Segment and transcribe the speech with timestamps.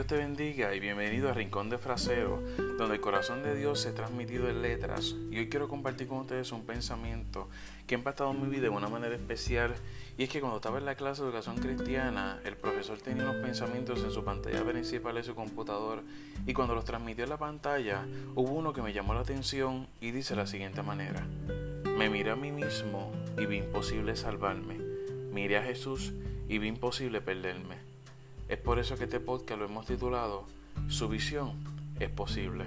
[0.00, 2.42] bendiga y bienvenido a Rincón de Frasero,
[2.78, 5.14] donde el corazón de Dios se ha transmitido en letras.
[5.30, 7.48] Y hoy quiero compartir con ustedes un pensamiento
[7.86, 9.74] que ha impactado mi vida de una manera especial.
[10.16, 13.36] Y es que cuando estaba en la clase de educación cristiana, el profesor tenía unos
[13.36, 16.02] pensamientos en su pantalla principal de su computador.
[16.46, 20.10] Y cuando los transmitió en la pantalla, hubo uno que me llamó la atención y
[20.10, 21.26] dice la siguiente manera.
[21.98, 24.78] Me miré a mí mismo y vi imposible salvarme.
[25.32, 26.14] Miré a Jesús
[26.48, 27.81] y vi imposible perderme.
[28.52, 30.44] Es por eso que este podcast lo hemos titulado
[30.88, 31.52] Su visión
[31.98, 32.66] es posible.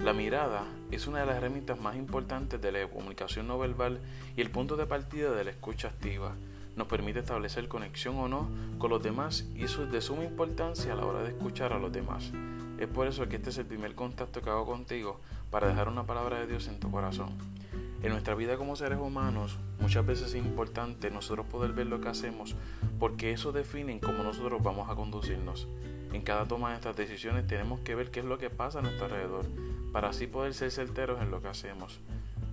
[0.00, 4.00] La mirada es una de las herramientas más importantes de la comunicación no verbal
[4.36, 6.34] y el punto de partida de la escucha activa.
[6.74, 10.92] Nos permite establecer conexión o no con los demás y eso es de suma importancia
[10.92, 12.32] a la hora de escuchar a los demás.
[12.80, 15.20] Es por eso que este es el primer contacto que hago contigo
[15.52, 17.55] para dejar una palabra de Dios en tu corazón.
[18.02, 22.08] En nuestra vida como seres humanos, muchas veces es importante nosotros poder ver lo que
[22.08, 22.54] hacemos
[22.98, 25.66] porque eso define cómo nosotros vamos a conducirnos.
[26.12, 28.82] En cada toma de estas decisiones tenemos que ver qué es lo que pasa a
[28.82, 29.46] nuestro alrededor
[29.92, 32.00] para así poder ser certeros en lo que hacemos.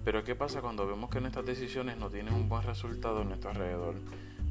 [0.03, 3.51] Pero ¿qué pasa cuando vemos que nuestras decisiones no tienen un buen resultado en nuestro
[3.51, 3.95] alrededor?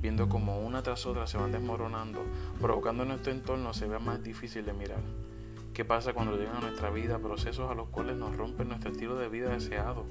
[0.01, 2.23] Viendo como una tras otra se van desmoronando,
[2.61, 5.03] provocando nuestro entorno se vea más difícil de mirar.
[5.75, 9.17] ¿Qué pasa cuando llegan a nuestra vida procesos a los cuales nos rompen nuestro estilo
[9.17, 10.05] de vida deseado?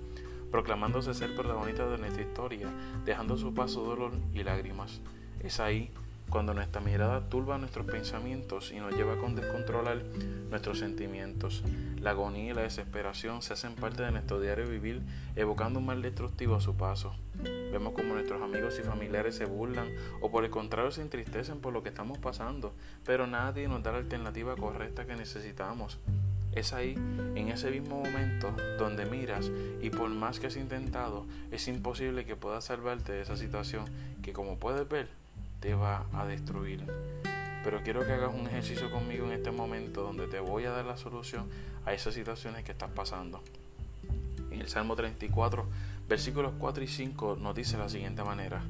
[0.52, 2.70] Proclamándose ser protagonista de nuestra historia,
[3.06, 5.02] dejando su paso dolor y lágrimas.
[5.42, 5.92] Es ahí
[6.32, 10.02] cuando nuestra mirada turba nuestros pensamientos y nos lleva a descontrolar
[10.50, 11.62] nuestros sentimientos.
[12.00, 15.02] La agonía y la desesperación se hacen parte de nuestro diario vivir,
[15.36, 17.14] evocando un mal destructivo a su paso.
[17.72, 19.90] Vemos como nuestros amigos y familiares se burlan
[20.22, 22.74] o por el contrario se entristecen por lo que estamos pasando,
[23.06, 26.00] pero nadie nos da la alternativa correcta que necesitamos.
[26.54, 26.96] Es ahí,
[27.36, 29.50] en ese mismo momento, donde miras
[29.82, 33.86] y por más que has intentado, es imposible que puedas salvarte de esa situación
[34.22, 35.08] que como puedes ver,
[35.62, 36.86] te va a destruir.
[37.64, 40.86] Pero quiero que hagas un ejercicio conmigo en este momento donde te voy a dar
[40.86, 41.48] la solución
[41.86, 43.42] a esas situaciones que estás pasando.
[44.50, 45.66] En el Salmo 34,
[46.10, 48.62] versículos 4 y 5 nos dice la siguiente manera,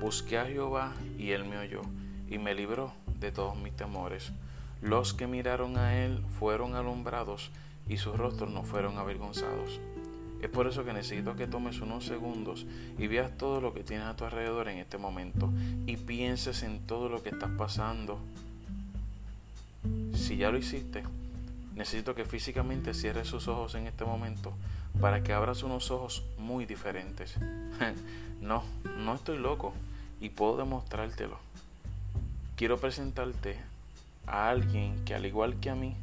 [0.00, 1.82] Busqué a Jehová y él me oyó
[2.26, 4.32] y me libró de todos mis temores.
[4.82, 7.50] Los que miraron a él fueron alumbrados
[7.88, 9.80] y sus rostros no fueron avergonzados.
[10.40, 12.66] Es por eso que necesito que tomes unos segundos
[12.98, 15.52] y veas todo lo que tienes a tu alrededor en este momento
[15.86, 18.18] y pienses en todo lo que estás pasando.
[20.14, 21.02] Si ya lo hiciste,
[21.74, 24.54] necesito que físicamente cierres sus ojos en este momento
[24.98, 27.36] para que abras unos ojos muy diferentes.
[28.40, 28.64] no,
[28.96, 29.74] no estoy loco
[30.22, 31.38] y puedo demostrártelo.
[32.56, 33.58] Quiero presentarte
[34.26, 35.96] a alguien que al igual que a mí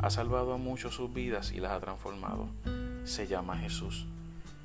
[0.00, 2.48] ha salvado a muchos sus vidas y las ha transformado.
[3.04, 4.06] Se llama Jesús,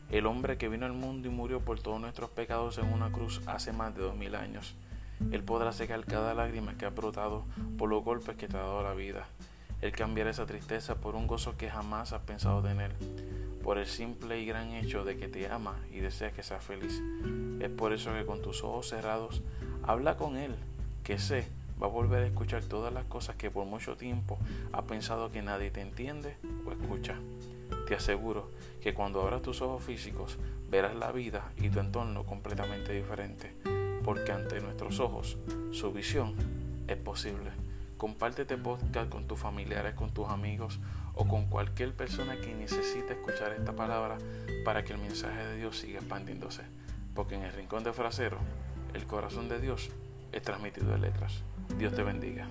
[0.09, 3.41] el hombre que vino al mundo y murió por todos nuestros pecados en una cruz
[3.47, 4.75] hace más de dos mil años.
[5.31, 7.45] Él podrá secar cada lágrima que ha brotado
[7.77, 9.25] por los golpes que te ha dado la vida.
[9.81, 12.93] Él cambiará esa tristeza por un gozo que jamás has pensado tener,
[13.63, 17.01] por el simple y gran hecho de que te ama y desea que seas feliz.
[17.59, 19.41] Es por eso que con tus ojos cerrados,
[19.83, 20.55] habla con Él,
[21.03, 21.47] que sé
[21.81, 24.37] va a volver a escuchar todas las cosas que por mucho tiempo
[24.71, 27.15] ha pensado que nadie te entiende o escucha.
[27.87, 28.49] Te aseguro
[28.81, 30.37] que cuando abras tus ojos físicos
[30.69, 33.53] verás la vida y tu entorno completamente diferente,
[34.03, 35.37] porque ante nuestros ojos
[35.71, 36.35] su visión
[36.87, 37.51] es posible.
[37.97, 40.79] Compártete podcast con tus familiares, con tus amigos
[41.13, 44.17] o con cualquier persona que necesite escuchar esta palabra
[44.63, 46.63] para que el mensaje de Dios siga expandiéndose,
[47.13, 48.37] porque en el rincón de frasero
[48.93, 49.89] el corazón de Dios
[50.35, 51.41] es transmitido en letras.
[51.77, 52.45] Dios te bendiga.